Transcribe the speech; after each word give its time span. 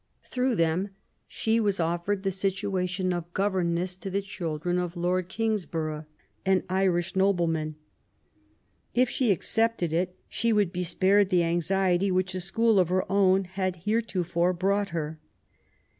Through 0.23 0.55
them 0.55 0.89
she 1.27 1.59
was 1.59 1.77
ofiered 1.77 2.23
the 2.23 2.31
situation 2.31 3.13
of 3.13 3.31
governess 3.35 3.95
to 3.97 4.09
the 4.09 4.23
children 4.23 4.79
of 4.79 4.97
Lord 4.97 5.29
Kingsborongh, 5.29 6.05
an 6.43 6.63
Irish 6.71 7.15
nobleman. 7.15 7.75
If 8.95 9.11
she 9.11 9.29
accepted 9.31 9.93
it, 9.93 10.15
she 10.27 10.51
would 10.51 10.71
be 10.73 10.83
spared 10.83 11.29
the 11.29 11.43
anxiety 11.43 12.09
which 12.09 12.33
a 12.33 12.41
school 12.41 12.79
of 12.79 12.89
her 12.89 13.05
own 13.11 13.43
had 13.43 13.75
heretofore 13.85 14.53
brought 14.53 14.89
her. 14.89 15.19